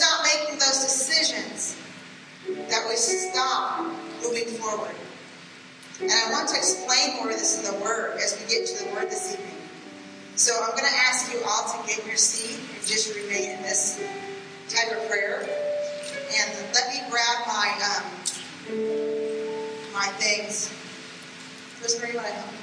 [0.00, 1.76] stop making those decisions
[2.70, 3.84] that we stop
[4.22, 4.94] moving forward.
[6.00, 8.84] And I want to explain more of this in the Word as we get to
[8.84, 9.60] the Word this evening.
[10.36, 13.62] So I'm going to ask you all to get your seat and just remain in
[13.62, 14.02] this
[14.70, 15.40] type of prayer.
[15.42, 18.04] And let me grab my um,
[19.92, 20.72] my things.
[21.82, 22.54] Rosemary, what I help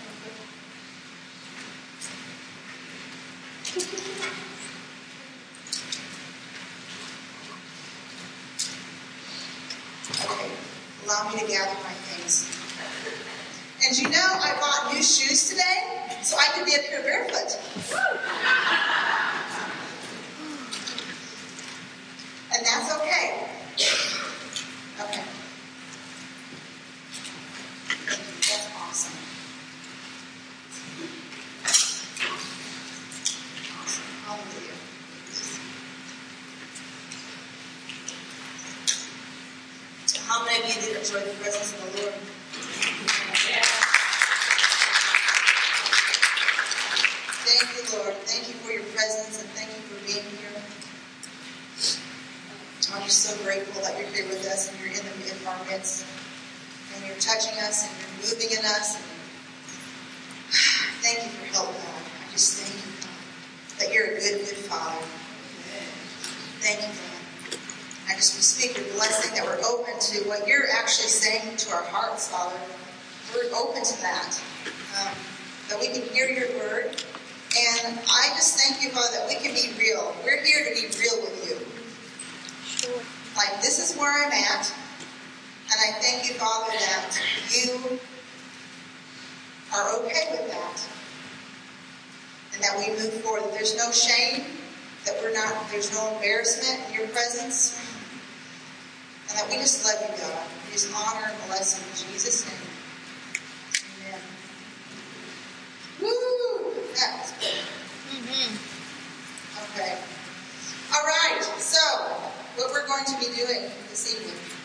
[10.09, 10.49] Okay,
[11.07, 12.51] allow me to gather my things.
[13.87, 17.55] And you know, I bought new shoes today, so I could be up here barefoot.
[22.53, 23.47] And that's okay.
[24.99, 25.23] Okay.
[28.47, 29.13] That's awesome.
[33.79, 34.03] Awesome.
[34.25, 34.77] Hallelujah.
[40.27, 42.13] How many of you did enjoy the presence of the Lord?
[47.47, 48.13] Thank you, Lord.
[48.27, 50.51] Thank you for your presence and thank you for being here.
[52.91, 55.55] I'm just so grateful that you're here with us and you're in, the, in our
[55.71, 56.05] midst.
[56.95, 58.99] And you're touching us and you're moving in us.
[58.99, 59.07] And
[61.07, 62.03] thank you for help, God.
[62.03, 65.07] I just thank you, God, that you're a good, good Father.
[66.59, 67.17] Thank you, God.
[68.09, 71.83] I just speak your blessing that we're open to what you're actually saying to our
[71.83, 72.55] hearts, Father.
[73.35, 74.41] We're open to that.
[74.95, 75.11] Um,
[75.67, 77.03] that we can hear your word.
[77.51, 80.15] And I just thank you, Father, that we can be real.
[80.23, 81.59] We're here to be real with you.
[83.35, 84.71] Like, this is where I'm at.
[85.67, 87.19] And I thank you, Father, that
[87.65, 87.99] you
[89.73, 90.89] are okay with that.
[92.53, 93.51] And that we move forward.
[93.53, 94.45] There's no shame.
[95.05, 97.79] That we're not, there's no embarrassment in your presence.
[99.29, 100.47] And that we just love you, God.
[100.65, 102.55] We just honor and bless you in Jesus' name.
[104.07, 104.21] Amen.
[106.01, 106.73] Woo!
[106.95, 107.63] That was good.
[108.11, 108.77] Mm-hmm.
[109.73, 109.97] Okay.
[110.95, 111.43] All right.
[111.59, 111.79] So,
[112.55, 114.56] what we're going to be doing this evening.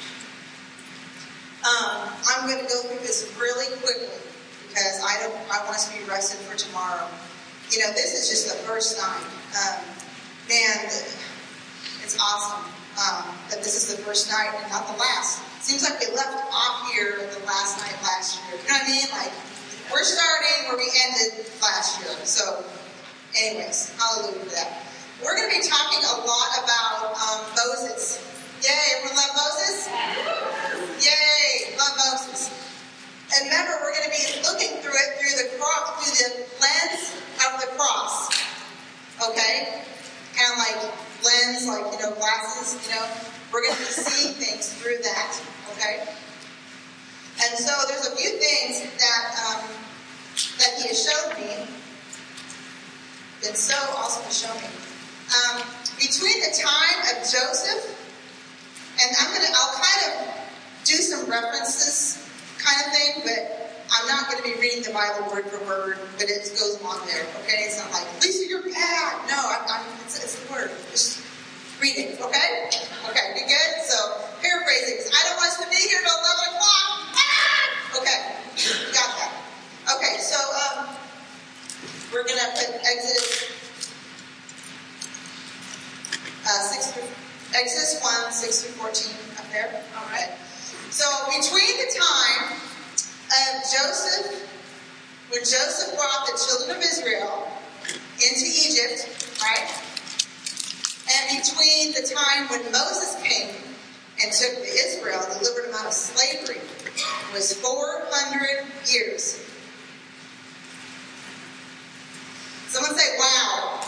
[1.63, 4.11] Um, I'm going to go through this really quickly
[4.69, 5.37] because I don't.
[5.47, 7.07] I want us to be rested for tomorrow.
[7.71, 9.23] You know, this is just the first night.
[9.55, 9.79] Um,
[10.51, 10.91] man,
[12.03, 12.67] it's awesome
[12.99, 15.41] um, that this is the first night and not the last.
[15.63, 18.59] Seems like we left off here the last night last year.
[18.59, 19.09] You know what I mean?
[19.15, 19.33] Like
[19.93, 22.11] we're starting where we ended last year.
[22.25, 22.65] So,
[23.39, 24.83] anyways, hallelujah for that.
[25.23, 28.32] We're going to be talking a lot about um, Moses.
[28.63, 28.71] Yay!
[28.95, 29.91] Everyone love Moses?
[31.03, 31.75] Yay!
[31.75, 32.47] Love Moses.
[33.35, 36.31] And remember, we're going to be looking through it through the cross, through the
[36.63, 37.11] lens
[37.43, 38.31] of the cross.
[39.19, 39.83] Okay?
[40.39, 40.79] Kind of like
[41.27, 42.79] lens, like you know, glasses.
[42.87, 43.07] You know,
[43.53, 45.43] we're going to be seeing things through that.
[45.75, 46.07] Okay?
[47.43, 49.67] And so there's a few things that um,
[50.59, 51.67] that he has showed me.
[53.43, 54.71] Been so awesome to show me.
[55.35, 55.67] Um,
[55.99, 57.99] between the time of Joseph,
[59.01, 60.13] and I'm gonna, I'll kind of
[60.85, 62.19] do some references
[62.59, 63.63] kind of thing, but
[63.93, 67.05] I'm not going to be reading the Bible word for word, but it goes along
[67.07, 67.27] there.
[67.45, 69.29] Okay, it's not like Lisa, you're bad.
[69.29, 70.71] No, I'm, I'm it's, it's, the word.
[70.91, 71.21] Just
[71.77, 72.21] read it.
[72.21, 72.49] Okay,
[73.11, 73.71] okay, be good.
[73.85, 73.97] So
[74.41, 75.13] paraphrasing.
[75.13, 76.89] I don't want us to be here till eleven o'clock.
[77.21, 78.01] Ah!
[78.01, 78.19] Okay,
[78.97, 79.33] got that.
[79.93, 80.97] Okay, so um,
[82.13, 83.53] we're to put Exodus
[86.49, 86.97] uh, six
[87.55, 89.83] Exodus one six through fourteen up there.
[89.97, 90.33] All right.
[90.91, 94.43] So between the time of Joseph,
[95.33, 97.49] when Joseph brought the children of Israel
[98.21, 99.09] into Egypt,
[99.41, 99.71] right?
[101.09, 103.57] And between the time when Moses came
[104.23, 106.61] and took the Israel, delivered them out of slavery,
[107.33, 109.41] was 400 years.
[112.69, 113.81] Someone say, wow.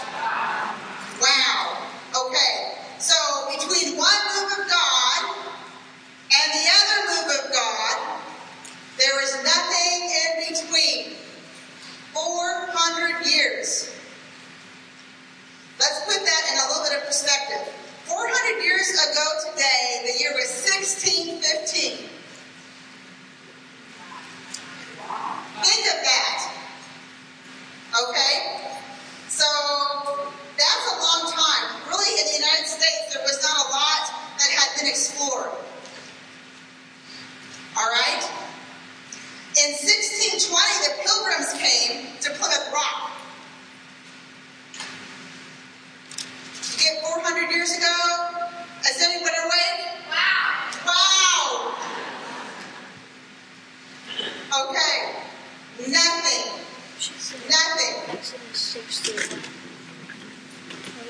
[1.20, 1.88] Wow.
[2.26, 2.74] Okay.
[2.98, 3.14] So
[3.52, 5.36] between one move of God
[6.32, 8.20] and the other move of God,
[8.96, 11.16] there is nothing in between.
[12.14, 13.90] 400 years.
[15.80, 17.74] Let's put that in a little bit of perspective.
[18.06, 22.06] 400 years ago today, the year was 1615.
[25.64, 26.38] Think of that.
[27.98, 28.34] Okay?
[29.28, 29.44] So
[30.56, 31.82] that's a long time.
[31.88, 35.50] Really, in the United States, there was not a lot that had been explored.
[37.76, 38.22] All right?
[39.54, 40.50] In 1620,
[40.82, 43.12] the Pilgrims came to Plymouth Rock.
[46.74, 48.50] You get 400 years ago?
[48.82, 49.94] Is anyone awake?
[50.10, 50.74] Wow!
[50.90, 51.74] Wow!
[54.70, 55.22] Okay.
[55.86, 56.58] Nothing.
[57.46, 57.94] Nothing.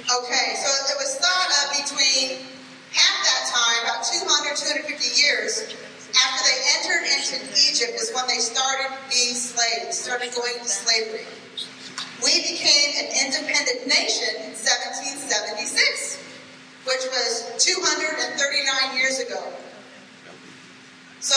[0.04, 2.44] Okay, so it was thought of between
[2.92, 5.74] half that time, about 200, 250 years,
[6.14, 11.26] after they entered into Egypt is when they started being slaves, started going to slavery.
[12.22, 16.22] We became an independent nation in 1776,
[16.86, 17.58] which was
[18.12, 19.40] 239 years ago.
[21.20, 21.36] So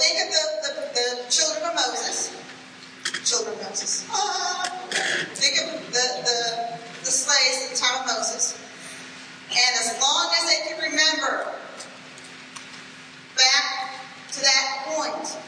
[0.00, 2.34] think of the, the, the children of Moses.
[3.24, 4.06] Children of Moses.
[4.10, 4.66] Ah,
[5.38, 6.38] think of the, the,
[7.00, 8.58] the slaves at the time of Moses.
[9.50, 11.54] And as long as they could remember
[13.36, 13.94] back
[14.32, 15.38] to that point,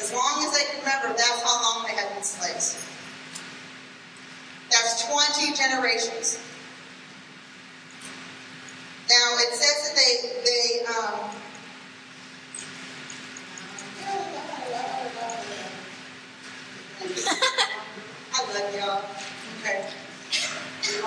[0.00, 2.84] as long as they can remember, that's how long they had been slaves.
[4.70, 5.04] That's
[5.36, 6.38] 20 generations.
[9.08, 10.12] Now it says that they
[10.44, 11.30] they um,
[18.34, 19.02] I love y'all.
[19.60, 19.80] Okay.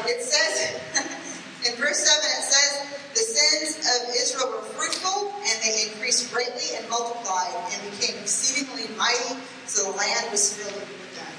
[0.10, 0.82] It says
[1.68, 6.76] in verse 7 it says the sins of Israel were fruitful and they increased greatly
[6.78, 11.34] and multiplied and became exceedingly mighty, so the land was filled with them.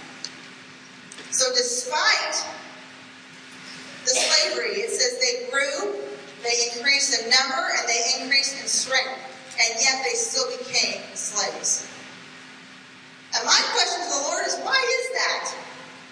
[1.30, 2.46] So despite
[4.04, 6.11] the slavery, it says they grew,
[6.42, 9.18] they increased in number, and they increased in strength,
[9.58, 11.86] and yet they still became slaves.
[13.34, 15.54] And my question to the Lord is, why is that?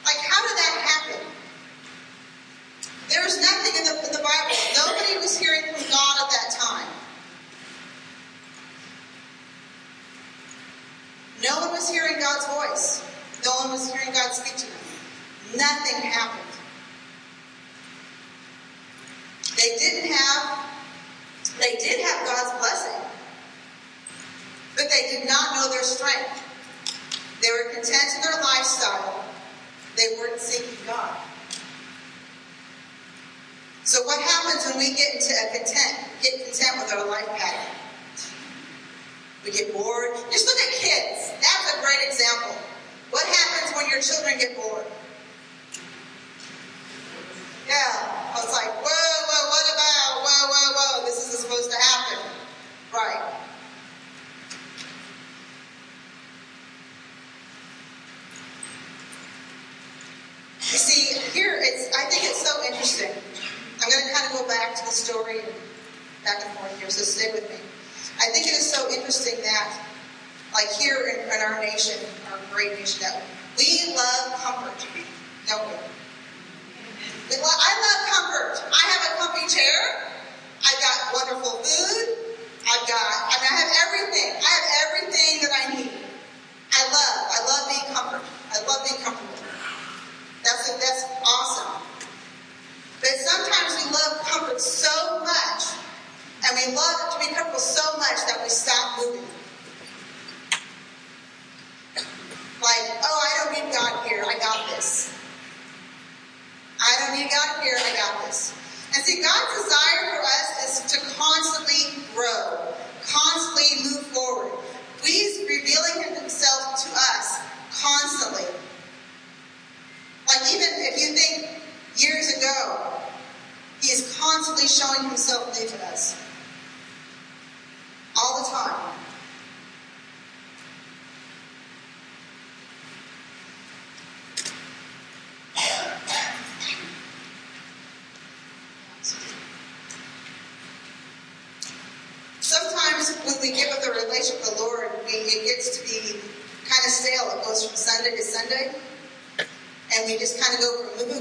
[0.05, 1.27] Like, how did that happen?
[3.11, 4.57] There was nothing in the, in the Bible.
[4.77, 6.89] Nobody was hearing from God at that time.
[11.43, 13.03] No one was hearing God's voice.
[13.45, 15.59] No one was hearing God speak to them.
[15.59, 16.50] Nothing happened.
[19.57, 20.67] They didn't have,
[21.59, 23.03] they did have God's blessing,
[24.77, 26.43] but they did not know their strength.
[27.43, 29.25] They were content in their lifestyle.
[29.97, 31.17] They weren't seeking God.
[33.85, 37.75] So what happens when we get into a content, get content with our life pattern?
[39.45, 40.17] We get bored.
[40.31, 41.20] Just look at kids.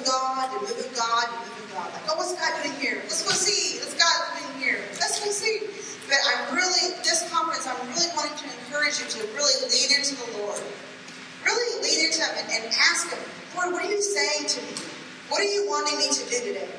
[0.09, 1.93] God move of God move of God.
[1.93, 2.97] Like, oh, what's God doing here?
[3.05, 3.77] Let's go see.
[3.77, 4.81] What's God doing here?
[4.97, 5.69] Let's go see.
[6.09, 10.17] But I'm really, this conference, I'm really wanting to encourage you to really lean into
[10.17, 10.57] the Lord.
[11.45, 13.21] Really lean into Him and, and ask Him,
[13.53, 14.73] Lord, what are you saying to me?
[15.29, 16.69] What are you wanting me to do today?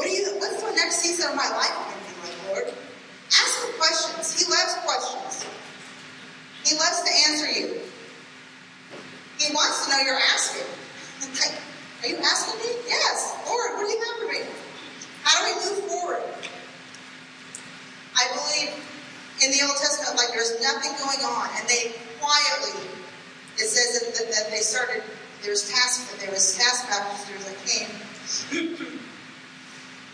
[0.00, 2.66] What are you, what's the next season of my life going to be like, Lord?
[3.28, 4.32] Ask Him questions.
[4.32, 5.44] He loves questions.
[6.64, 7.84] He loves to answer you.
[9.36, 10.64] He wants to know you're asking.
[11.22, 12.76] Are you asking me?
[12.86, 13.36] Yes.
[13.46, 14.40] Lord, what do you have for me?
[15.22, 16.22] How do we move forward?
[18.16, 18.70] I believe
[19.42, 22.88] in the Old Testament, like there's nothing going on, and they quietly,
[23.56, 25.02] it says that, that, that they started,
[25.42, 28.78] there's task, there was taskmasters that came.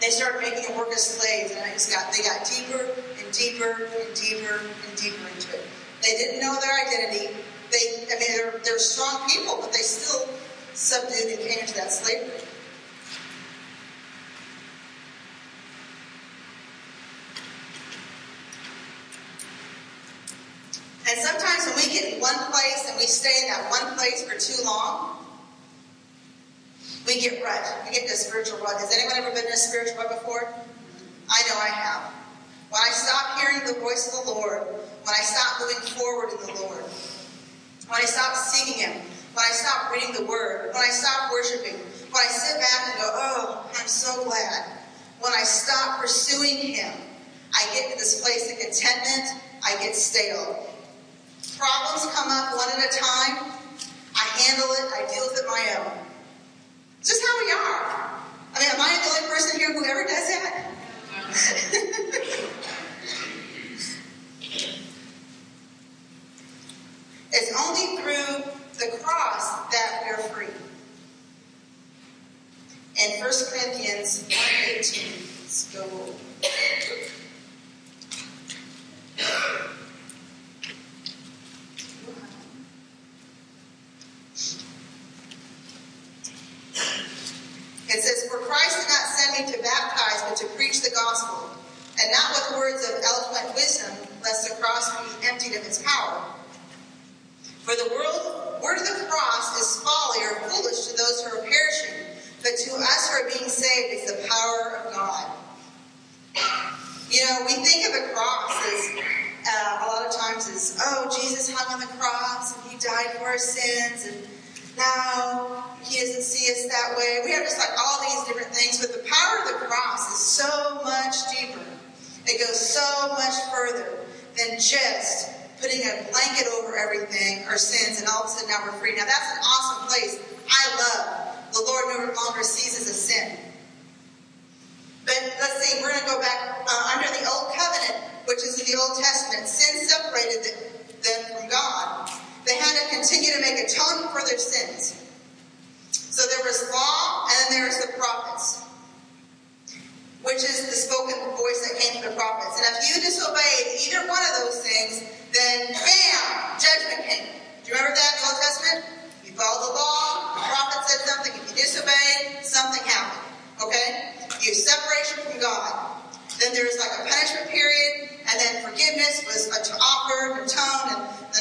[0.01, 2.89] they started making them work as slaves, and it just got, they got deeper
[3.23, 5.65] and deeper and deeper and deeper into it.
[6.03, 7.37] They didn't know their identity
[7.73, 10.29] they, I mean, they're, they're strong people, but they still
[10.75, 12.41] subdued and came into that slavery.
[21.09, 24.23] And sometimes when we get in one place and we stay in that one place
[24.23, 25.19] for too long,
[27.07, 27.61] we get rut.
[27.85, 28.81] We get this spiritual rut.
[28.81, 30.55] Has anyone ever been in a spiritual rut before?
[31.29, 32.13] I know I have.
[32.71, 36.39] When I stop hearing the voice of the Lord, when I stop moving forward in
[36.47, 36.85] the Lord,
[37.89, 39.03] when I stop seeking Him,
[39.35, 41.81] when I stop reading the Word, when I stop worshiping,
[42.13, 44.79] when I sit back and go, oh, I'm so glad.
[45.21, 46.93] When I stop pursuing Him,
[47.55, 50.69] I get to this place of contentment, I get stale.
[51.57, 53.53] Problems come up one at a time.
[54.15, 55.99] I handle it, I deal with it my own.
[57.01, 58.13] It's just how we are.
[58.55, 60.73] I mean, am I the only person here who ever does that?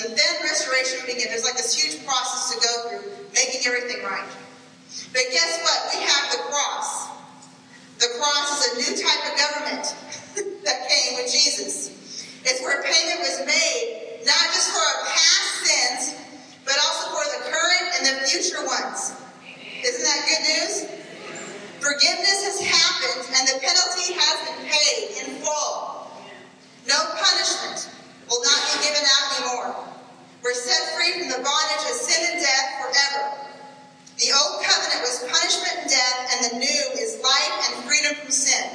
[0.03, 1.29] And, then restoration began.
[1.29, 4.27] There's like this huge process to go through, making everything right.
[5.13, 5.79] But guess what?
[5.95, 7.07] We have the cross.
[7.99, 9.85] The cross is a new type of government
[10.65, 11.91] that came with Jesus.
[12.43, 16.21] It's where payment was made, not just for our past sins,
[16.65, 19.13] but also for the current and the future ones.
[19.83, 21.01] Isn't that good news?
[21.81, 26.09] Forgiveness has happened and the penalty has been paid in full.
[26.87, 27.89] No punishment
[28.29, 29.90] will not be given out anymore.
[30.43, 33.41] We're set free from the bondage of sin and death forever.
[34.17, 38.31] The old covenant was punishment and death, and the new is life and freedom from
[38.31, 38.69] sin.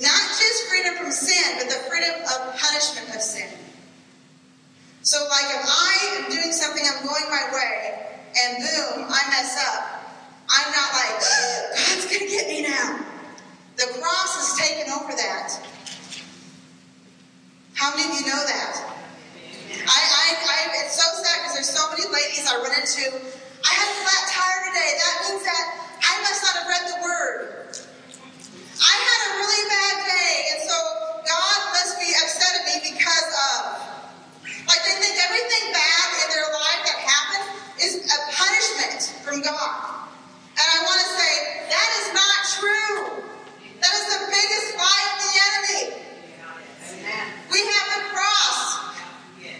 [0.00, 3.50] Not just freedom from sin, but the freedom of punishment of sin.
[5.02, 9.58] So, like if I am doing something, I'm going my way, and boom, I mess
[9.58, 9.94] up,
[10.48, 11.20] I'm not like,
[11.76, 13.04] God's going to get me now.
[13.76, 15.60] The cross has taken over that.
[17.74, 18.94] How many of you know that?
[19.82, 23.10] I, I, I, it's so sad because there's so many ladies I run into
[23.64, 24.90] I had a flat tire today.
[25.00, 25.64] That means that
[26.04, 27.40] I must not have read the word.
[28.76, 30.76] I had a really bad day, and so
[31.24, 33.60] God must be upset at me because of.
[34.68, 37.46] Like they think everything bad in their life that happens
[37.80, 40.04] is a punishment from God.
[40.56, 41.32] And I want to say,
[41.68, 42.96] that is not true.
[43.80, 45.84] That is the biggest lie of the enemy.
[47.50, 48.73] We have the cross.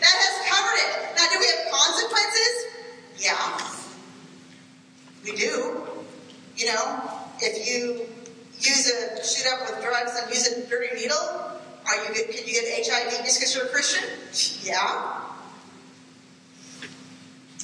[0.05, 1.17] That has covered it.
[1.17, 2.55] Now, do we have consequences?
[3.17, 3.41] Yeah.
[5.25, 5.81] We do.
[6.61, 7.01] You know,
[7.41, 8.05] if you
[8.61, 12.53] use a shoot up with drugs and use a dirty needle, are you can you
[12.53, 14.05] get HIV just because you're a Christian?
[14.63, 15.25] Yeah.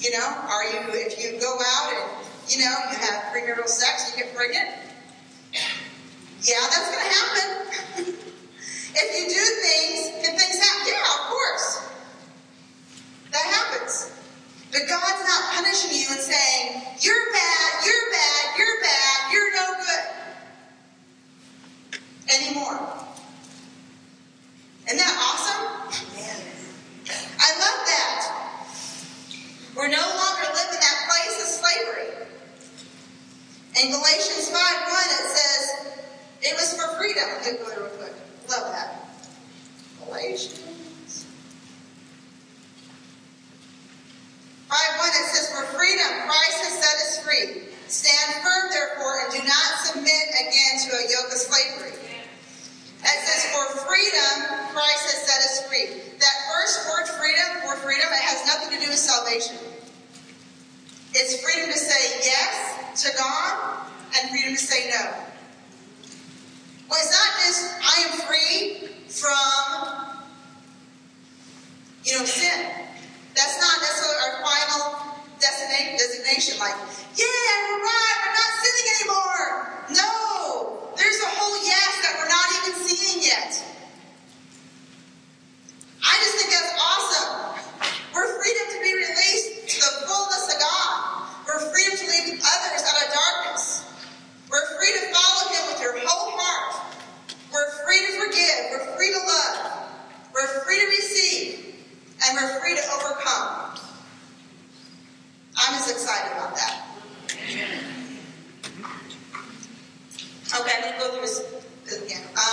[0.01, 4.17] You know, are you if you go out and you know you have premarital sex,
[4.17, 4.67] you get pregnant?
[6.43, 8.15] Yeah, that's going to happen.
[8.97, 10.10] if you do things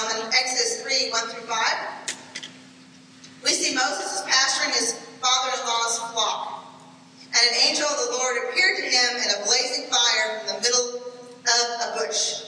[0.08, 2.48] Um, in Exodus 3 1 through 5,
[3.43, 6.63] we see Moses is pasturing his father in law's flock.
[7.28, 10.62] And an angel of the Lord appeared to him in a blazing fire from the
[10.63, 12.48] middle of a bush.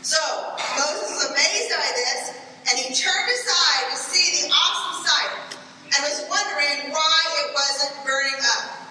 [0.00, 0.18] So,
[0.80, 2.32] Moses was amazed by this,
[2.70, 5.36] and he turned aside to see the awesome sight
[5.92, 8.82] and was wondering why it wasn't burning up.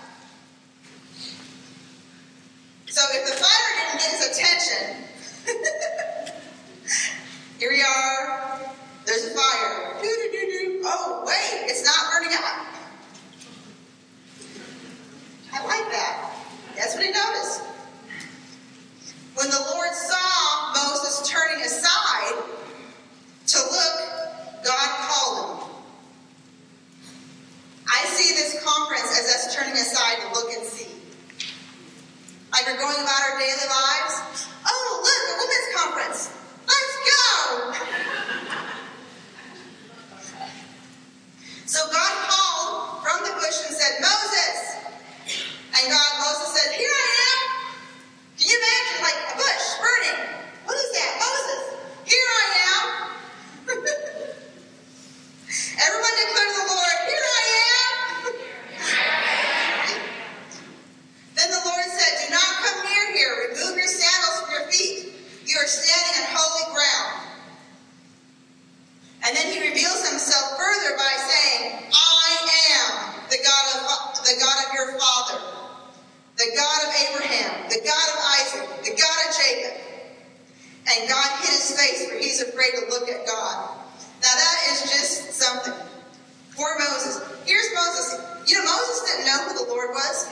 [2.86, 5.10] So if the fire didn't get his attention,
[7.62, 8.60] here we are.
[9.06, 9.94] There's a fire.
[10.84, 12.66] Oh, wait, it's not burning up.
[15.54, 16.34] I like that.
[16.76, 17.62] That's what he noticed.
[19.36, 22.34] When the Lord saw Moses turning aside
[23.46, 25.68] to look, God called him.
[27.88, 30.90] I see this conference as us turning aside to look and see.
[32.52, 34.48] Like we're going about our daily lives.
[34.66, 36.42] Oh, look, a women's conference.
[36.72, 37.74] Let's go.
[41.66, 44.58] so God called from the bush and said, Moses.
[45.76, 47.40] And God, Moses said, Here I am.
[48.40, 50.20] Can you imagine, like a bush burning?
[50.66, 51.12] What is that?
[51.20, 51.64] Moses,
[52.06, 52.86] here I am.
[55.86, 58.34] Everyone declare the Lord, Here I am.
[61.36, 63.34] then the Lord said, Do not come near here.
[63.54, 65.14] Remove your sandals from your feet.
[65.52, 67.28] You are standing on holy ground.
[69.28, 72.28] And then he reveals himself further by saying, I
[72.72, 75.44] am the God of the God of your father,
[76.38, 79.76] the God of Abraham, the God of Isaac, the God of Jacob.
[80.88, 83.76] And God hid his face, for he's afraid to look at God.
[84.24, 85.74] Now that is just something.
[86.56, 87.20] Poor Moses.
[87.46, 90.32] Here's Moses You know, Moses didn't know who the Lord was?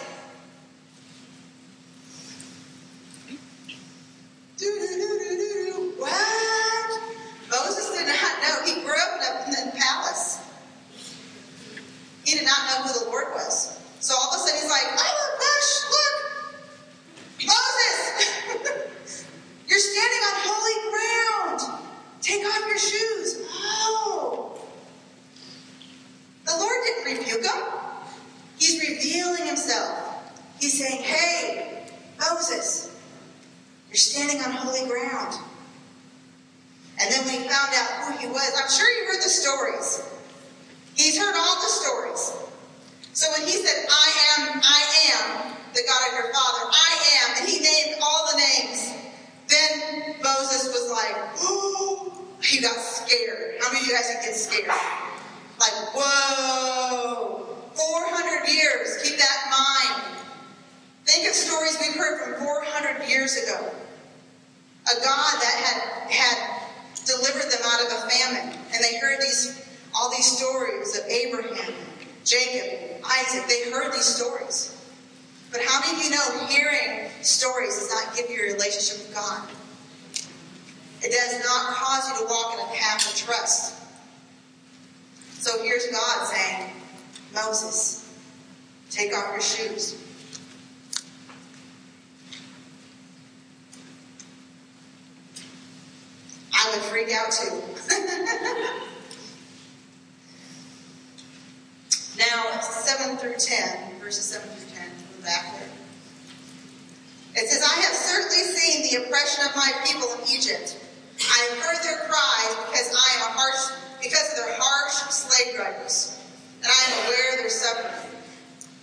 [108.89, 110.77] The oppression of my people in Egypt.
[111.19, 113.61] I have heard their cries because I am a harsh,
[114.01, 116.19] because of their harsh slave drivers,
[116.63, 118.15] and I am aware of their suffering.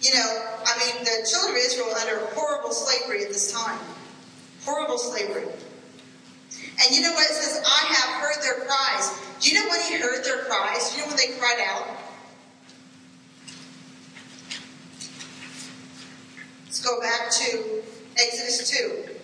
[0.03, 3.79] You know, I mean, the children of Israel under horrible slavery at this time.
[4.65, 5.47] Horrible slavery.
[6.85, 7.25] And you know what?
[7.25, 9.11] It says, I have heard their cries.
[9.41, 10.91] Do you know when he heard their cries?
[10.91, 11.89] Do you know when they cried out?
[16.67, 17.83] Let's go back to
[18.19, 19.16] Exodus 2.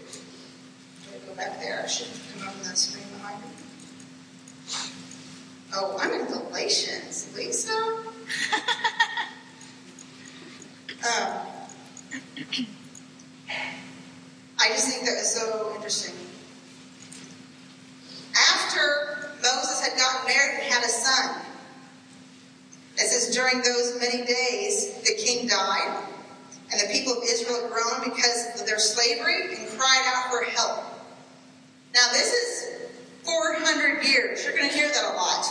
[1.43, 1.83] Back there.
[1.83, 3.49] I should have come up on that screen behind me.
[5.75, 7.35] Oh, I'm in Galatians.
[7.35, 7.73] Lisa?
[11.03, 11.47] um,
[14.61, 16.15] I just think that was so interesting.
[18.55, 21.41] After Moses had gotten married and had a son,
[22.95, 26.05] it says, during those many days, the king died,
[26.71, 30.92] and the people of Israel groaned because of their slavery and cried out for help.
[31.95, 32.89] Now, this is
[33.23, 34.45] 400 years.
[34.45, 35.47] You're going to hear that a lot.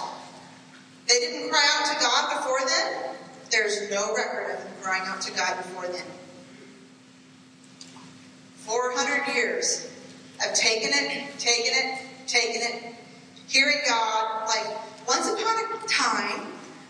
[1.08, 3.16] They didn't cry out to God before then.
[3.52, 6.06] There's no record of them crying out to God before then.
[8.56, 9.88] 400 years
[10.46, 12.96] of taking it, taking it, taking it,
[13.48, 14.48] hearing God.
[14.48, 14.78] Like,
[15.08, 16.48] once upon a time,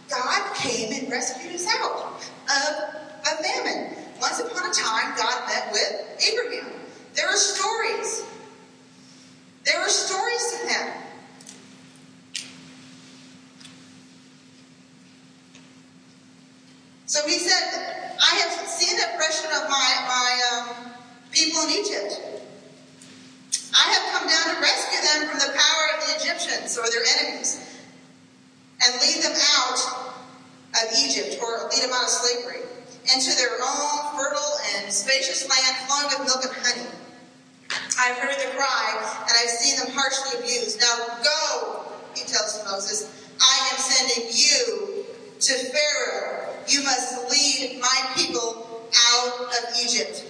[0.09, 3.97] God came and rescued us out of a famine.
[4.21, 6.71] Once upon a time, God met with Abraham.
[7.15, 8.23] There are stories.
[9.65, 11.01] There are stories to them.
[17.05, 20.91] So he said, I have seen the oppression of my, my um,
[21.31, 22.19] people in Egypt.
[23.75, 27.03] I have come down to rescue them from the power of the Egyptians or their
[27.19, 27.59] enemies
[28.83, 29.79] and lead them out
[30.73, 32.61] of Egypt or lead them out of slavery
[33.13, 37.00] into their own fertile and spacious land flowing with milk and honey.
[38.01, 40.81] I've heard their cry and I've seen them harshly abused.
[40.81, 41.85] Now go,
[42.15, 45.05] he tells Moses, I am sending you
[45.39, 46.49] to Pharaoh.
[46.67, 50.25] You must lead my people out of Egypt.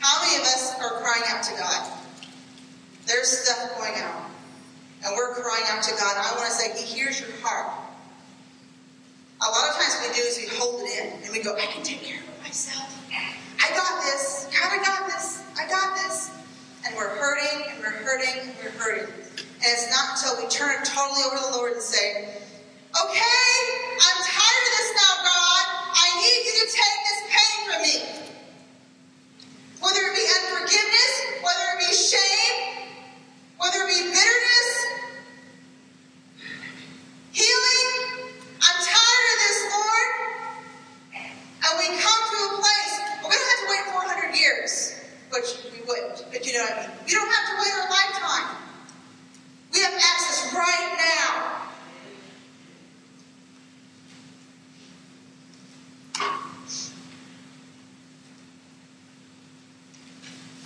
[0.00, 1.92] How many of us are crying out to God?
[3.06, 4.30] There's stuff going on.
[5.04, 6.16] And we're crying out to God.
[6.16, 7.72] I want to say, He hears your heart.
[9.40, 11.66] A lot of times we do is we hold it in and we go, I
[11.66, 12.88] can take care of it myself.
[13.62, 14.48] I got this.
[14.50, 15.44] God, I got this.
[15.58, 16.30] I got this.
[16.84, 19.06] And we're hurting and we're hurting and we're hurting.
[19.06, 22.42] And it's not until we turn it totally over to the Lord and say,
[22.92, 23.48] Okay,
[24.02, 25.64] I'm tired of this now, God.
[25.94, 27.96] I need you to take this pain from me.
[29.80, 32.90] Whether it be unforgiveness, whether it be shame,
[33.58, 34.70] whether it be bitterness,
[37.32, 37.88] healing.
[38.60, 40.08] I'm tired of this, Lord.
[41.64, 42.21] And we come
[45.32, 46.96] which we wouldn't, but you know what I mean.
[47.06, 48.56] You don't have to wait our lifetime.
[49.72, 51.62] We have access right now.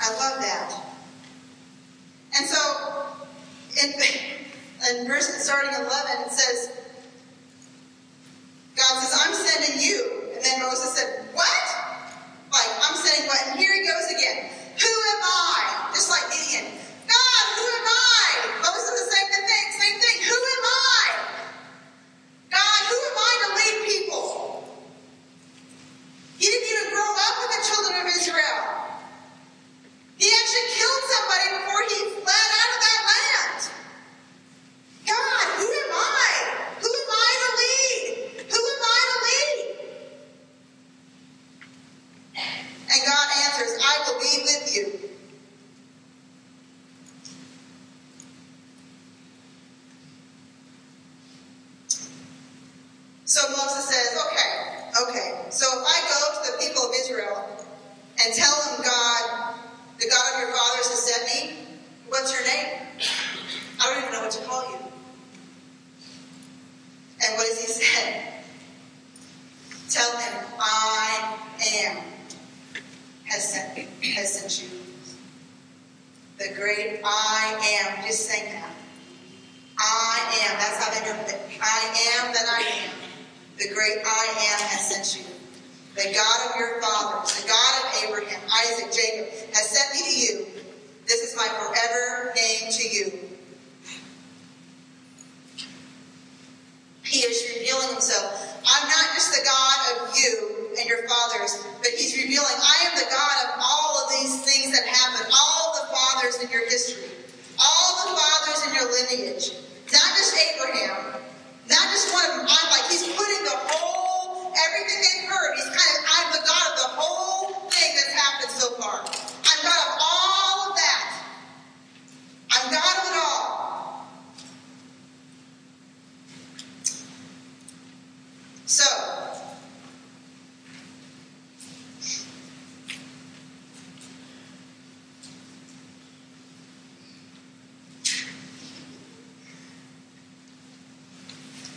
[0.03, 0.83] I love that.
[2.37, 3.07] And so,
[3.83, 5.87] in, in verse starting 11,
[6.27, 6.73] it says,
[8.77, 10.23] God says, I'm sending you.
[10.35, 11.76] And then Moses said, What?
[12.53, 13.41] Like, I'm sending what?
[13.49, 14.51] And here he goes again.
[14.79, 15.91] Who am I?
[15.95, 16.71] Just like Gideon.
[17.09, 18.25] God, who am I?
[18.63, 19.56] Moses the same thing.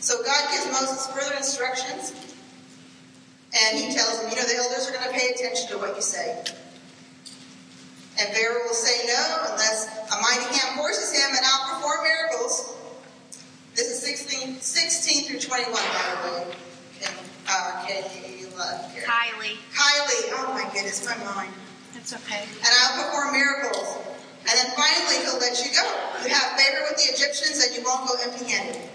[0.09, 2.17] So God gives Moses further instructions,
[3.53, 5.95] and he tells him, you know, the elders are going to pay attention to what
[5.95, 6.33] you say.
[8.17, 12.73] And Pharaoh will say no unless a mighty hand forces him and I'll perform miracles.
[13.75, 16.55] This is 16, 16 through 21, by the way.
[17.05, 17.15] And,
[17.47, 19.05] uh, Kayla, here.
[19.05, 19.61] Kylie.
[19.77, 21.53] Kylie, oh my goodness, my mind.
[21.95, 22.41] It's okay.
[22.41, 23.97] And I'll perform miracles.
[24.41, 25.85] And then finally, he'll let you go.
[26.25, 28.89] You have favor with the Egyptians and you won't go empty handed.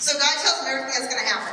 [0.00, 1.52] So God tells them everything that's going to happen.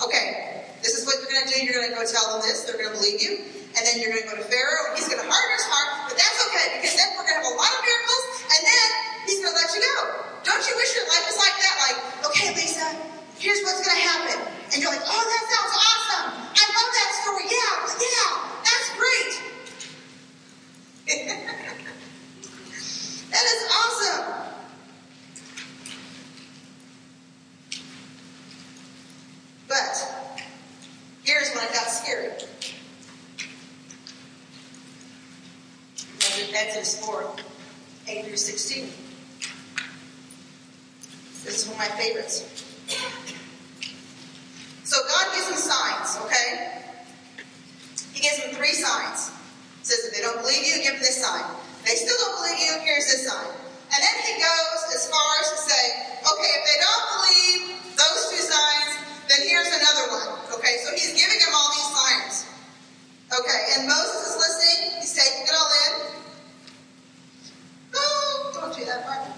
[0.00, 1.60] Okay, this is what you're going to do.
[1.60, 2.64] You're going to go tell them this.
[2.64, 3.44] They're going to believe you.
[3.76, 6.08] And then you're going to go to Pharaoh and he's going to harden his heart.
[6.08, 8.88] But that's okay because then we're going to have a lot of miracles and then
[9.28, 10.24] he's going to let you go.
[10.40, 11.74] Don't you wish your life was like that?
[11.84, 12.00] Like,
[12.32, 12.96] okay, Lisa,
[13.36, 14.40] here's what's going to happen.
[14.72, 16.32] And you're like, oh, that sounds awesome.
[16.48, 17.44] I love that story.
[17.48, 18.28] Yeah, yeah,
[18.64, 19.32] that's great.
[23.36, 24.51] that is awesome.
[29.72, 30.36] But
[31.24, 32.28] here's when it got scary.
[36.52, 37.24] Exodus 4,
[38.06, 38.84] 8 through 16.
[41.44, 42.44] This is one of my favorites.
[44.84, 46.84] So God gives them signs, okay?
[48.12, 49.32] He gives them three signs.
[49.80, 51.48] He says, if they don't believe you, give them this sign.
[51.80, 53.48] If they still don't believe you, here's this sign.
[53.48, 55.84] And then he goes as far as to say,
[56.20, 57.60] okay, if they don't believe
[57.96, 58.71] those two signs,
[59.32, 60.28] then here's another one.
[60.60, 62.34] Okay, so he's giving him all these signs.
[63.32, 65.00] Okay, and Moses is listening.
[65.00, 65.92] He's taking it all in.
[67.94, 69.28] Oh, don't do that part.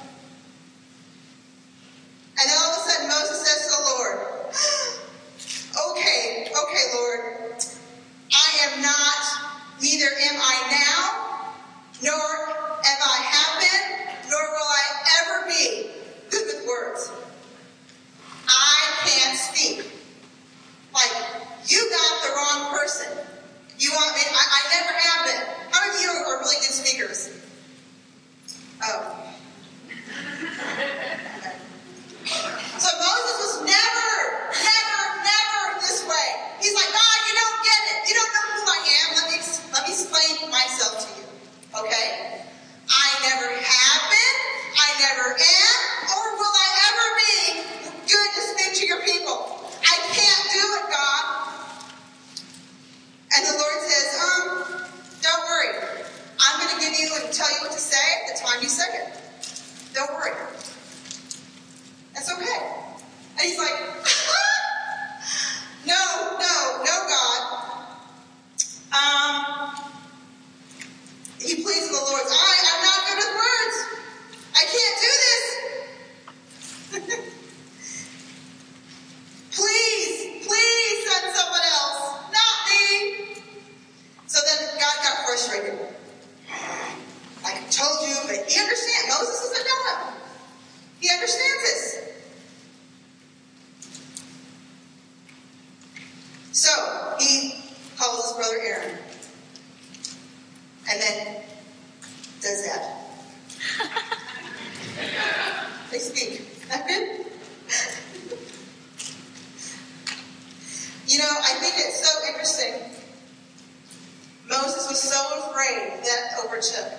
[114.95, 116.93] Was so afraid that overtook.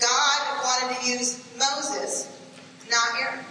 [0.00, 2.26] God wanted to use Moses,
[2.90, 3.44] not Aaron.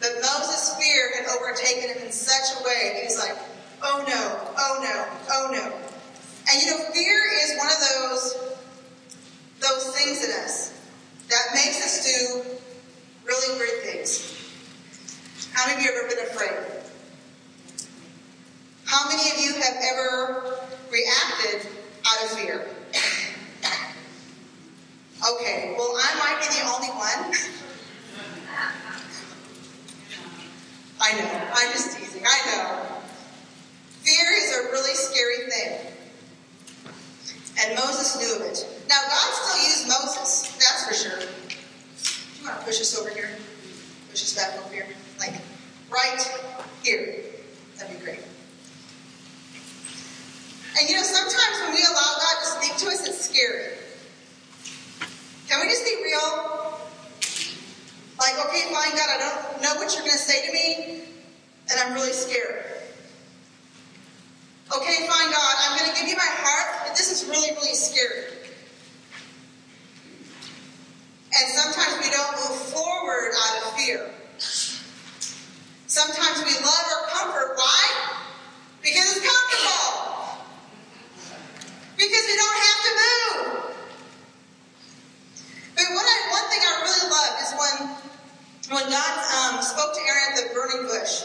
[0.00, 3.36] But Moses' fear had overtaken him in such a way, he was like,
[3.82, 5.76] oh no, oh no, oh no.
[6.50, 8.56] And you know, fear is one of those,
[9.60, 10.72] those things in us
[11.28, 12.50] that makes us do
[13.26, 14.38] really weird things.
[15.52, 16.82] How many of you have ever been afraid?
[18.86, 20.56] How many of you have ever
[20.90, 21.68] reacted
[22.12, 22.66] out of fear?
[25.22, 27.32] Okay, well, I might be the only one.
[31.00, 33.02] I know, I'm just teasing, I know.
[34.02, 35.72] Fear is a really scary thing.
[37.64, 38.66] And Moses knew of it.
[38.88, 41.20] Now, God still used Moses, that's for sure.
[41.20, 43.30] Do you want to push us over here?
[44.10, 44.86] Push us back over here?
[45.20, 45.34] Like,
[45.90, 46.20] right
[46.82, 47.22] here.
[47.78, 48.20] That'd be great.
[50.78, 53.76] And you know, sometimes when we allow God to speak to us, it's scary.
[55.48, 56.78] Can we just be real?
[58.18, 61.02] Like, okay, fine, God, I don't know what you're going to say to me,
[61.70, 62.64] and I'm really scared.
[64.74, 67.74] Okay, fine, God, I'm going to give you my heart, but this is really, really
[67.74, 68.32] scary.
[71.34, 74.10] And sometimes we don't move forward out of fear.
[75.86, 77.56] Sometimes we love our comfort.
[77.56, 78.16] Why?
[78.82, 80.21] Because it's comfortable.
[82.02, 83.46] Because we don't have to move.
[85.78, 87.74] But what I, one thing I really love is when,
[88.74, 91.22] when God um, spoke to Aaron at the burning bush.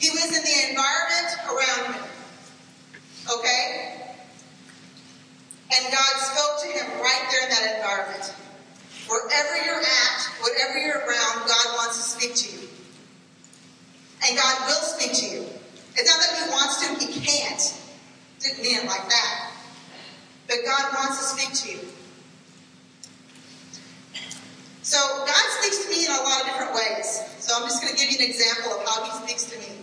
[0.00, 2.04] He was in the environment around him.
[3.36, 4.16] Okay?
[5.76, 8.32] And God spoke to him right there in that environment.
[9.06, 12.68] Wherever you're at, whatever you're around, God wants to speak to you.
[14.26, 15.44] And God will speak to you.
[15.96, 17.76] It's not that He wants to, He can't.
[18.40, 19.53] Didn't mean it like that.
[20.46, 21.88] But God wants to speak to you.
[24.84, 27.24] So God speaks to me in a lot of different ways.
[27.40, 29.80] So I'm just going to give you an example of how He speaks to me.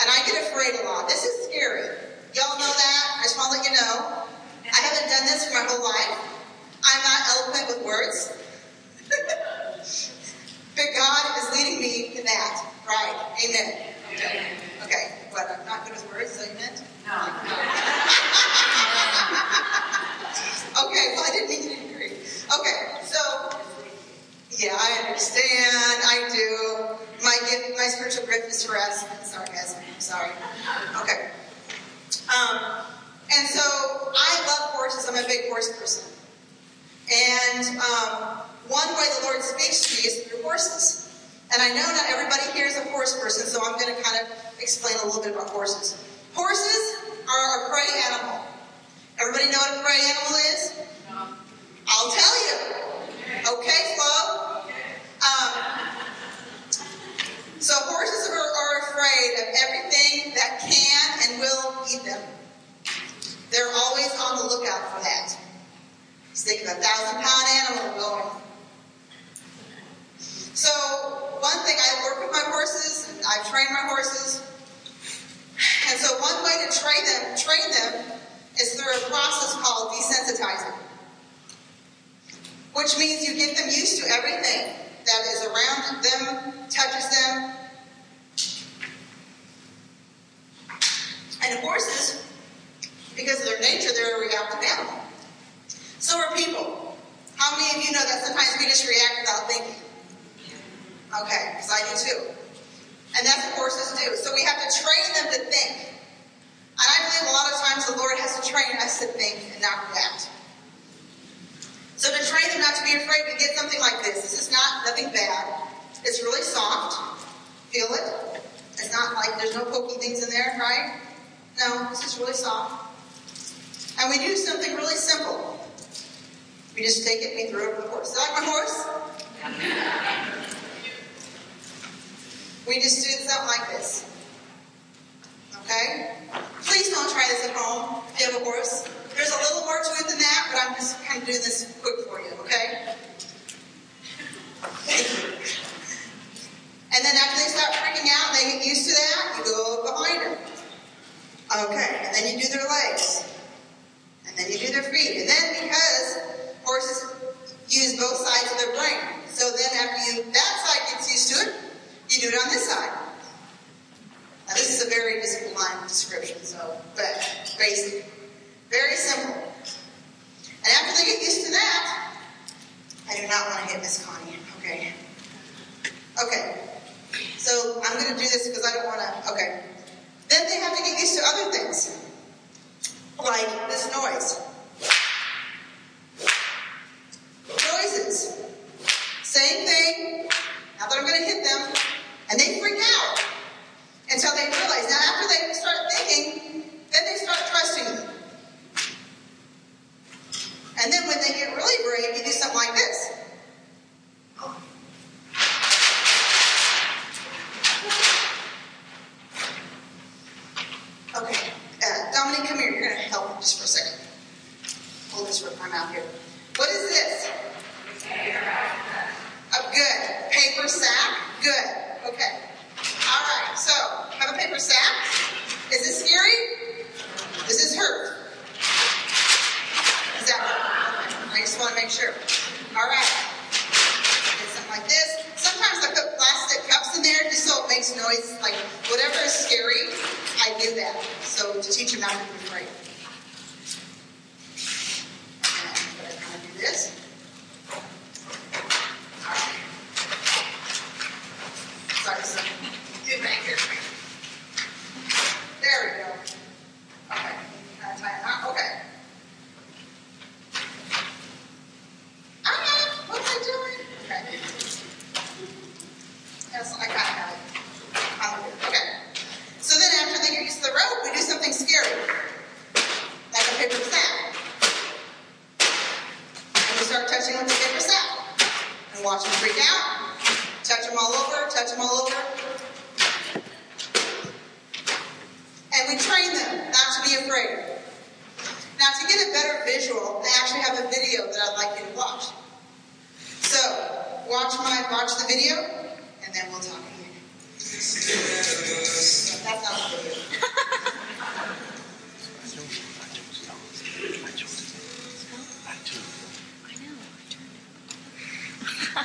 [0.00, 1.08] And I get afraid a lot.
[1.08, 1.88] This is scary.
[2.36, 3.16] Y'all know that?
[3.18, 4.28] I just want to let you know.
[4.68, 6.20] I haven't done this for my whole life.
[6.84, 8.32] I'm not eloquent with words.
[10.76, 12.72] but God is leading me in that.
[12.86, 13.16] Right.
[13.44, 13.94] Amen.
[14.12, 14.46] Okay.
[14.84, 15.14] okay.
[15.30, 15.48] What?
[15.50, 16.82] I'm not good with words, so you meant?
[17.06, 17.16] No.
[20.86, 22.12] okay, well, I didn't mean to agree.
[22.12, 23.20] Okay, so,
[24.58, 26.02] yeah, I understand.
[26.04, 26.96] I do.
[27.24, 29.82] My gift, my spiritual gift is harassment, sarcasm.
[29.86, 30.30] I'm sorry.
[31.02, 31.30] Okay.
[32.28, 32.84] Um,
[33.32, 33.60] and so
[34.16, 35.08] I love horses.
[35.08, 36.10] I'm a big horse person.
[37.10, 41.10] And um, one way the Lord speaks to me is through horses.
[41.52, 44.22] And I know not everybody here is a horse person, so I'm going to kind
[44.22, 44.30] of
[44.60, 45.98] explain a little bit about horses.
[46.34, 48.49] Horses are a prey animal.
[49.20, 50.72] Everybody know what a prey animal is?
[51.86, 52.56] I'll tell you.
[53.52, 54.64] Okay, Flo?
[55.20, 55.50] Um,
[57.58, 62.22] so horses are, are afraid of everything that can and will eat them.
[63.50, 65.36] They're always on the lookout for that.
[66.30, 68.42] Just think of a thousand pound animal going.
[70.18, 70.70] So
[71.40, 74.40] one thing, I work with my horses, and I've trained my horses.
[75.90, 78.20] And so one way to train them, train them
[78.58, 80.76] is through a process called desensitizing.
[82.74, 84.74] Which means you get them used to everything
[85.06, 86.19] that is around them,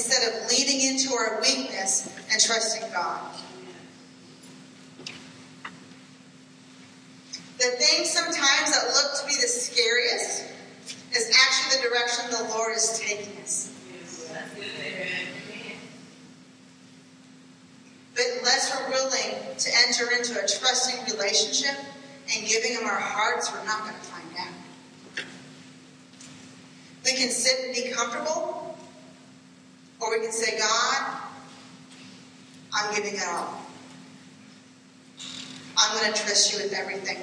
[0.00, 3.20] instead of leading into our weakness and trusting God.
[7.58, 10.44] The thing sometimes that look to be the scariest
[11.12, 13.76] is actually the direction the Lord is taking us.
[18.14, 21.76] But unless we're willing to enter into a trusting relationship
[22.34, 25.24] and giving Him our hearts, we're not going to find out.
[27.04, 28.59] We can sit and be comfortable,
[30.00, 31.22] or we can say, God,
[32.72, 33.62] I'm giving it all.
[35.76, 37.18] I'm going to trust you with everything.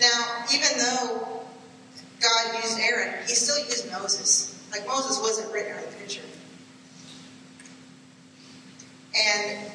[0.00, 1.40] Now, even though
[2.20, 4.58] God used Aaron, he still used Moses.
[4.72, 6.22] Like Moses wasn't written of the picture.
[9.14, 9.70] And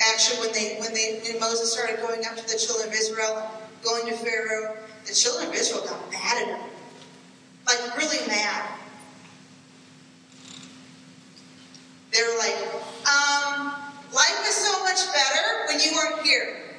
[0.00, 3.50] actually, when they when they when Moses started going up to the children of Israel,
[3.84, 4.76] going to Pharaoh,
[5.06, 6.60] the children of Israel got mad at him,
[7.66, 8.68] like really mad.
[12.14, 12.54] They were like,
[13.10, 13.74] um,
[14.14, 16.78] life is so much better when you weren't here.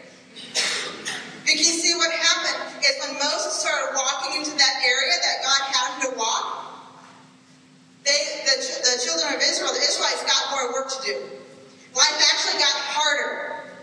[1.43, 5.61] Because you see what happened is when Moses started walking into that area that God
[5.67, 6.87] had him to walk,
[8.07, 11.19] they, the, the children of Israel, the Israelites, got more work to do.
[11.91, 13.75] Life actually got harder.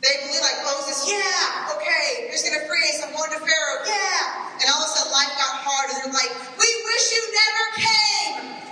[0.00, 3.84] They believe like Moses, yeah, okay, you're just gonna free us, I'm going to Pharaoh,
[3.84, 4.56] yeah.
[4.56, 5.94] And all of a sudden life got harder.
[6.00, 8.71] They're like, we wish you never came.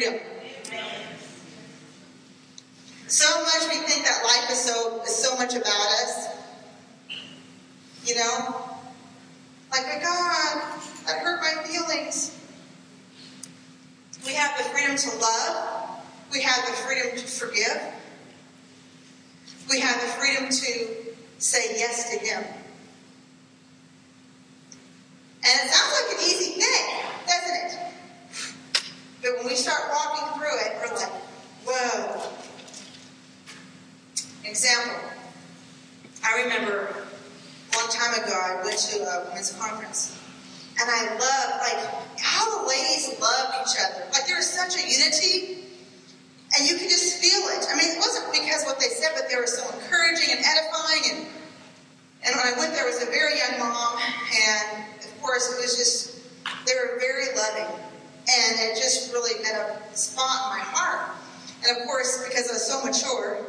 [0.00, 0.20] Freedom.
[3.06, 6.28] So much we think that life is so is so much about us.
[8.06, 8.64] You know?
[9.70, 12.36] Like, oh God, that hurt my feelings.
[14.24, 16.02] We have the freedom to love.
[16.32, 17.80] We have the freedom to forgive.
[19.68, 20.96] We have the freedom to
[21.38, 22.44] say yes to Him.
[25.42, 27.90] And it sounds like an easy thing, doesn't it?
[29.22, 31.12] But when we start walking through it, we're like,
[31.66, 32.30] whoa.
[34.44, 34.96] Example.
[36.24, 36.88] I remember
[37.72, 40.16] a long time ago, I went to a women's conference.
[40.80, 44.06] And I loved, like, how the ladies loved each other.
[44.12, 45.64] Like, there was such a unity.
[46.56, 47.68] And you could just feel it.
[47.70, 51.04] I mean, it wasn't because what they said, but they were so encouraging and edifying.
[51.12, 51.26] And,
[52.24, 54.00] and when I went, there was a very young mom.
[54.00, 56.16] And, of course, it was just,
[56.66, 57.89] they were very loving.
[58.30, 61.16] And it just really met a spot in my heart.
[61.66, 63.44] And, of course, because I was so mature,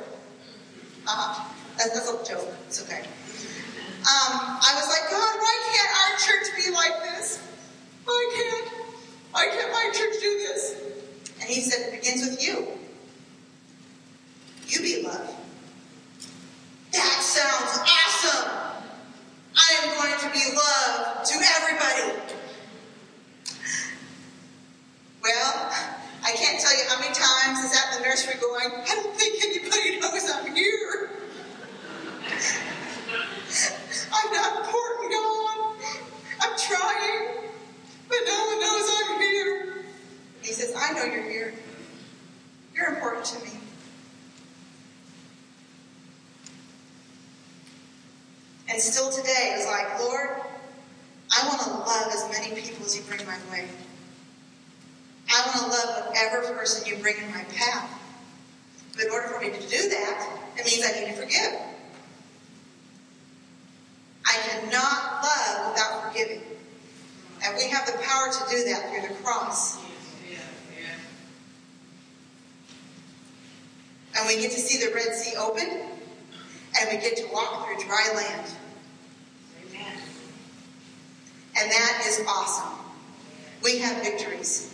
[1.08, 2.50] uh, that's, that's a joke.
[2.68, 3.02] It's okay.
[3.02, 7.40] Um, I was like, God, why can't our church be like this?
[8.06, 8.82] Why can't?
[9.32, 10.76] Why can't my church do this?
[11.40, 12.68] And he said, it begins with you.
[14.68, 15.36] You be love.
[16.92, 18.52] That sounds awesome.
[19.56, 22.36] I am going to be love to everybody.
[28.02, 31.12] The nursery going, I don't think anybody knows I'm here.
[34.14, 35.76] I'm not important, God.
[36.42, 37.50] I'm trying,
[38.08, 39.86] but no one knows I'm here.
[40.42, 41.54] He says, I know you're here.
[42.76, 43.52] You're important to me.
[48.70, 50.42] And still today, it was like, Lord,
[51.38, 53.68] I want to love as many people as you bring my way.
[55.42, 57.90] I want to love whatever person you bring in my path.
[58.94, 61.60] But in order for me to do that, it means I need to forgive.
[64.26, 66.44] I cannot love without forgiving.
[67.44, 69.80] And we have the power to do that through the cross.
[74.18, 77.84] And we get to see the Red Sea open, and we get to walk through
[77.88, 78.52] dry land.
[81.58, 82.78] And that is awesome.
[83.64, 84.71] We have victories.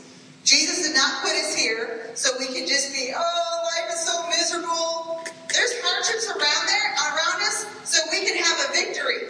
[0.47, 4.15] Jesus did not put us here so we can just be, oh, life is so
[4.31, 5.19] miserable.
[5.51, 9.27] There's hardships around there, around us, so we can have a victory.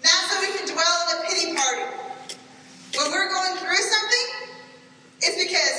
[0.00, 1.84] Not so we can dwell in a pity party.
[2.96, 4.26] When we're going through something,
[5.20, 5.76] it's because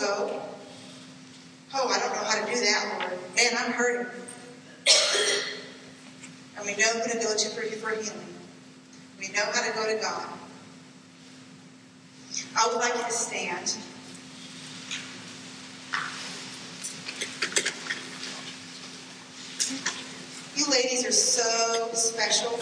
[0.00, 0.42] Go.
[1.72, 3.18] Oh, I don't know how to do that, Lord.
[3.36, 4.06] Man, I'm hurting.
[6.56, 8.34] and we know who to go to for, for healing.
[9.18, 10.28] We know how to go to God.
[12.56, 13.76] I would like you to stand.
[20.56, 22.60] You ladies are so special.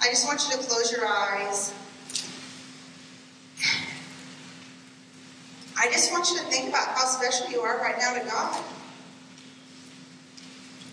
[0.00, 1.74] I just want you to close your eyes.
[5.86, 8.60] I just want you to think about how special you are right now to God.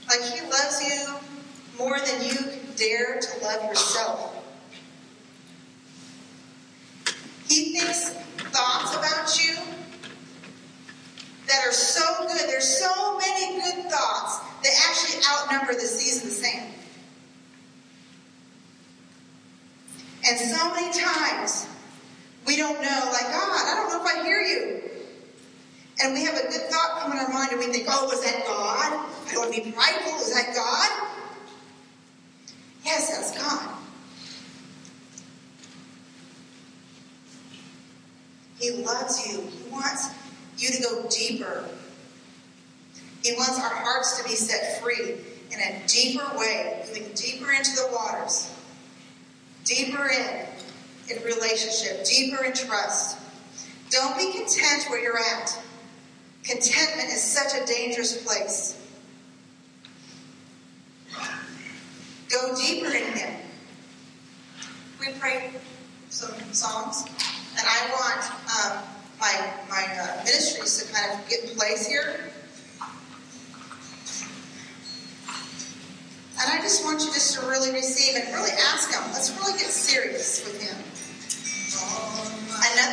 [0.07, 1.15] Like He loves you
[1.79, 2.35] more than you
[2.75, 4.35] dare to love yourself.
[7.47, 8.09] He thinks
[8.51, 9.55] thoughts about you
[11.47, 12.47] that are so good.
[12.47, 16.71] There's so many good thoughts that actually outnumber the seas of the sand.
[20.29, 21.67] And so many times
[22.45, 24.81] we don't know, like, God, I don't know if I hear you.
[26.01, 28.23] And we have a good thought come in our mind and we think, oh, was
[28.23, 29.07] that God?
[29.27, 30.19] I don't want to be prideful.
[30.19, 31.09] Is that God?
[32.83, 33.77] Yes, that's God.
[38.59, 39.41] He loves you.
[39.41, 40.09] He wants
[40.57, 41.65] you to go deeper.
[43.23, 45.15] He wants our hearts to be set free
[45.51, 48.51] in a deeper way, moving deeper into the waters,
[49.63, 50.45] deeper in
[51.09, 53.17] in relationship, deeper in trust.
[53.89, 55.59] Don't be content where you're at.
[56.43, 58.79] Contentment is such a dangerous place.
[62.29, 63.39] Go deeper in Him.
[64.99, 65.51] We pray
[66.09, 67.05] some songs,
[67.57, 68.83] and I want um,
[69.19, 72.31] my my uh, ministries to kind of get in place here.
[76.41, 79.01] And I just want you just to really receive and really ask Him.
[79.13, 80.82] Let's really get serious with Him.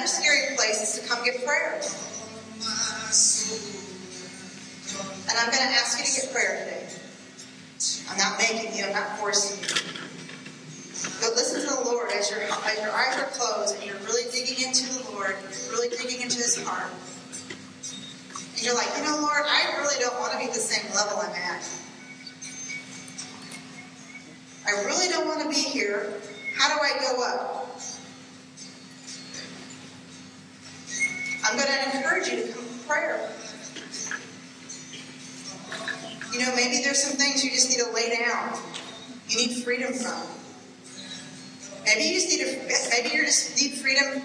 [0.01, 1.77] Another scary place is to come get prayer.
[5.29, 6.89] And I'm going to ask you to get prayer today.
[8.09, 9.69] I'm not making you, I'm not forcing you.
[11.21, 14.25] But listen to the Lord as your, as your eyes are closed and you're really
[14.33, 16.91] digging into the Lord, you're really digging into His heart.
[18.57, 21.19] And you're like, you know, Lord, I really don't want to be the same level
[21.19, 21.69] I'm at.
[24.65, 26.15] I really don't want to be here.
[26.57, 27.61] How do I go up?
[31.45, 33.31] I'm going to encourage you to come to prayer.
[36.33, 38.57] You know, maybe there's some things you just need to lay down.
[39.29, 40.23] You need freedom from.
[41.85, 42.91] Maybe you just need to.
[42.91, 44.23] Maybe you just need freedom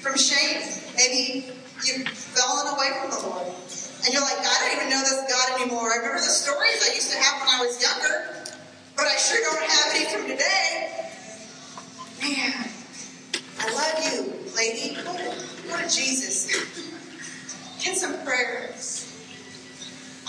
[0.00, 0.62] from shame.
[0.96, 1.46] Maybe
[1.84, 5.60] you've fallen away from the Lord, and you're like, I don't even know this God
[5.60, 5.92] anymore.
[5.92, 8.44] I remember the stories I used to have when I was younger,
[8.96, 11.10] but I sure don't have any from today.
[12.22, 12.70] Man,
[13.60, 14.96] I love you, lady.
[15.68, 16.48] Go Jesus.
[17.84, 18.74] Get some prayer.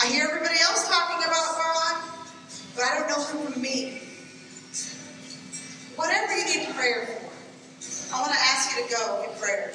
[0.02, 2.04] I hear everybody else talking about God,
[2.76, 4.02] but I don't know him from me.
[5.96, 9.74] Whatever you need prayer for, I want to ask you to go in prayer.